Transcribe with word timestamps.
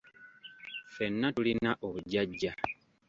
Ffenna 0.95 1.29
tulina 1.35 1.71
obujjajja. 1.91 2.51